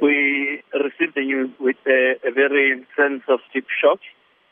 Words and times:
We 0.00 0.62
received 0.72 1.14
the 1.14 1.22
news 1.22 1.50
with 1.60 1.76
a, 1.86 2.16
a 2.26 2.32
very 2.32 2.86
sense 2.96 3.22
of 3.28 3.40
deep 3.52 3.66
shock, 3.82 4.00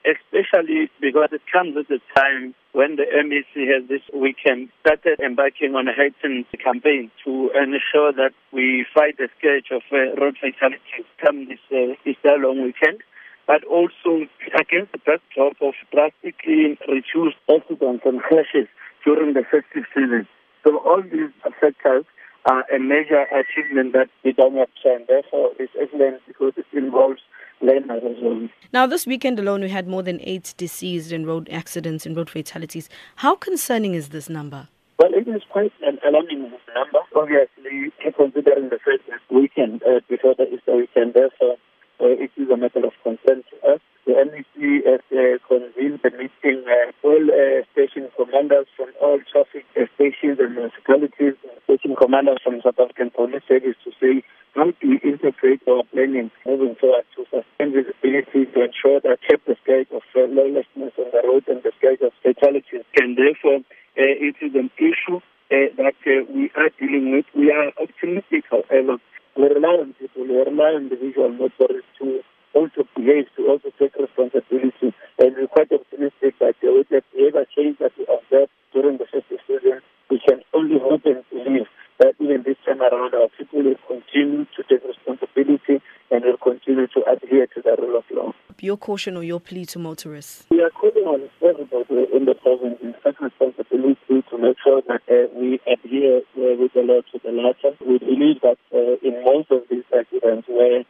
especially 0.04 0.90
because 1.00 1.30
it 1.32 1.42
comes 1.50 1.76
at 1.76 1.90
a 1.90 2.00
time 2.14 2.54
when 2.72 2.96
the 2.96 3.04
MEC 3.04 3.66
has 3.72 3.88
this 3.88 4.02
weekend 4.12 4.68
started 4.80 5.20
embarking 5.20 5.74
on 5.74 5.88
a 5.88 5.94
heightened 5.94 6.46
campaign 6.62 7.10
to 7.24 7.50
ensure 7.56 8.12
that 8.12 8.32
we 8.52 8.84
fight 8.94 9.16
the 9.16 9.28
scourge 9.38 9.70
of 9.72 9.82
uh, 9.90 10.14
road 10.20 10.36
fatalities 10.40 11.08
come 11.24 11.48
this 11.48 11.58
uh, 11.72 11.96
Easter 12.04 12.36
long 12.36 12.62
weekend 12.62 13.00
but 13.48 13.64
also 13.64 14.28
against 14.60 14.92
the 14.92 15.00
backdrop 15.08 15.56
of 15.62 15.72
drastically 15.90 16.78
reduced 16.86 17.40
accidents 17.48 18.04
and 18.04 18.20
crashes 18.20 18.68
during 19.04 19.32
the 19.32 19.42
festive 19.50 19.88
season. 19.96 20.28
So 20.62 20.76
all 20.84 21.02
these 21.02 21.32
factors 21.58 22.04
are 22.48 22.64
a 22.74 22.78
major 22.78 23.26
achievement 23.30 23.92
that 23.92 24.08
the 24.24 24.32
downward 24.32 24.68
trend. 24.82 25.04
Therefore, 25.06 25.50
it's 25.58 25.72
excellent 25.80 26.22
because 26.26 26.54
it 26.56 26.66
involves 26.72 27.20
learners 27.60 28.02
as 28.04 28.16
well. 28.22 28.48
Now, 28.72 28.86
this 28.86 29.06
weekend 29.06 29.38
alone, 29.38 29.60
we 29.60 29.68
had 29.68 29.86
more 29.86 30.02
than 30.02 30.20
eight 30.22 30.54
deceased 30.56 31.12
in 31.12 31.26
road 31.26 31.48
accidents 31.50 32.06
and 32.06 32.16
road 32.16 32.30
fatalities. 32.30 32.88
How 33.16 33.34
concerning 33.34 33.94
is 33.94 34.08
this 34.08 34.28
number? 34.28 34.68
Well, 34.98 35.12
it 35.12 35.28
is 35.28 35.42
quite 35.50 35.72
an 35.82 35.98
alarming 36.06 36.50
number. 36.74 36.98
Obviously, 37.14 37.92
considering 38.16 38.70
the 38.70 38.78
first 38.84 39.04
weekend 39.30 39.82
uh, 39.82 40.00
before 40.08 40.34
the 40.34 40.52
Easter 40.52 40.76
weekend, 40.76 41.14
therefore, 41.14 41.56
uh, 42.00 42.06
it 42.06 42.30
is 42.36 42.48
a 42.50 42.56
matter 42.56 42.84
of 42.84 42.92
concern 43.02 43.44
to 43.50 43.74
us. 43.74 43.80
The 44.08 44.14
MEC 44.24 44.88
has 44.88 45.04
uh, 45.12 45.36
convened 45.46 46.00
the 46.02 46.08
meeting 46.16 46.64
uh, 46.64 47.06
all 47.06 47.20
uh, 47.28 47.60
station 47.76 48.08
commanders 48.16 48.64
from 48.74 48.88
all 49.02 49.20
traffic 49.30 49.66
uh, 49.76 49.84
stations 49.96 50.40
and 50.40 50.56
municipalities, 50.56 51.36
station 51.64 51.94
commanders 51.94 52.40
from 52.42 52.62
South 52.64 52.80
African 52.80 53.10
Police 53.10 53.44
Service 53.46 53.76
to 53.84 53.92
say 54.00 54.24
how 54.56 54.72
do 54.80 54.88
we 54.88 54.96
integrate 55.04 55.60
our 55.68 55.84
planning 55.92 56.30
moving 56.46 56.74
forward 56.80 57.04
to 57.20 57.28
sustain 57.28 57.76
visibility 57.76 58.48
to 58.48 58.64
ensure 58.64 59.04
that 59.04 59.20
keep 59.28 59.44
the 59.44 59.60
scourge 59.60 59.92
of 59.92 60.00
uh, 60.16 60.24
lawlessness 60.32 60.96
on 60.96 61.12
the 61.12 61.20
road 61.28 61.44
and 61.44 61.60
the 61.60 61.72
scourge 61.76 62.00
of 62.00 62.16
fatalities. 62.24 62.88
And 62.96 63.12
therefore, 63.12 63.60
uh, 63.60 64.08
it 64.24 64.40
is 64.40 64.56
an 64.56 64.72
issue 64.80 65.20
that 65.52 66.00
we 66.32 66.48
are 66.56 66.72
dealing 66.80 67.12
with. 67.12 67.26
We 67.36 67.52
are 67.52 67.76
optimistic, 67.76 68.48
however. 68.48 68.96
We 69.36 69.52
rely 69.52 69.84
on 69.84 69.92
people, 70.00 70.24
we 70.24 70.32
rely 70.32 70.80
on 70.80 70.88
individual 70.88 71.28
motorists 71.28 71.92
to 72.00 72.24
also 72.54 72.87
behave, 72.98 73.30
to 73.36 73.46
also 73.46 73.70
take 73.78 73.94
responsibility. 73.94 74.90
And 75.22 75.38
we're 75.38 75.46
quite 75.46 75.70
optimistic 75.70 76.34
that 76.42 76.58
uh, 76.58 76.74
with 76.74 76.90
the 76.90 77.02
behavior 77.14 77.46
change 77.54 77.78
that 77.78 77.94
we 77.94 78.06
observe 78.10 78.50
during 78.74 78.98
the 78.98 79.06
festive 79.06 79.38
season, 79.46 79.78
we 80.10 80.18
can 80.26 80.42
only 80.54 80.78
hope 80.82 81.06
and 81.06 81.22
believe 81.30 81.70
that 81.98 82.14
even 82.20 82.42
this 82.42 82.56
time 82.64 82.80
around 82.80 83.14
our 83.14 83.28
people 83.36 83.62
will 83.62 83.78
continue 83.86 84.46
to 84.56 84.62
take 84.68 84.82
responsibility 84.86 85.82
and 86.10 86.24
will 86.24 86.38
continue 86.38 86.86
to 86.86 87.02
adhere 87.10 87.46
to 87.46 87.62
the 87.62 87.76
rule 87.78 87.98
of 87.98 88.04
law. 88.10 88.32
Your 88.60 88.76
caution 88.76 89.16
or 89.16 89.22
your 89.22 89.40
plea 89.40 89.66
to 89.66 89.78
motorists? 89.78 90.46
We 90.50 90.62
are 90.62 90.70
calling 90.70 91.06
on 91.06 91.28
everybody 91.42 92.06
in 92.14 92.24
the 92.24 92.34
province 92.34 92.78
in 92.82 92.94
such 93.02 93.20
responsibility 93.20 94.22
to 94.30 94.38
make 94.38 94.56
sure 94.62 94.82
that 94.88 95.02
uh, 95.06 95.30
we 95.34 95.60
adhere 95.66 96.18
uh, 96.18 96.58
with 96.58 96.72
the 96.74 96.82
law 96.82 97.02
to 97.12 97.18
the 97.22 97.30
letter. 97.30 97.76
We 97.84 97.98
believe 97.98 98.40
that 98.42 98.58
uh, 98.72 98.98
in 99.06 99.22
most 99.24 99.50
of 99.50 99.62
these 99.70 99.84
accidents 99.94 100.48
where 100.48 100.84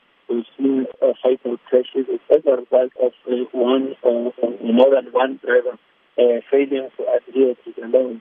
crashes, 1.83 2.07
it's 2.09 2.25
as 2.31 2.45
a 2.47 2.57
result 2.57 2.93
of 3.03 3.13
uh, 3.31 3.45
one 3.53 3.95
or 4.03 4.33
more 4.63 4.95
than 4.95 5.13
one 5.13 5.41
driver 5.45 5.79
uh, 6.19 6.41
failing 6.51 6.89
to 6.97 7.05
adhere 7.17 7.55
to 7.55 7.73
the 7.81 7.87
law. 7.87 8.21